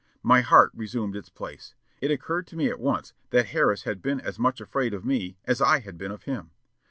My 0.23 0.41
heart 0.41 0.71
resumed 0.73 1.15
its 1.15 1.29
place. 1.29 1.75
It 2.01 2.09
occurred 2.09 2.47
to 2.47 2.55
me 2.55 2.69
at 2.71 2.79
once 2.79 3.13
that 3.29 3.49
Harris 3.49 3.83
had 3.83 4.01
been 4.01 4.19
as 4.19 4.39
much 4.39 4.59
afraid 4.59 4.95
of 4.95 5.05
me 5.05 5.37
as 5.45 5.61
I 5.61 5.81
had 5.81 5.99
been 5.99 6.09
of 6.11 6.23
him. 6.23 6.49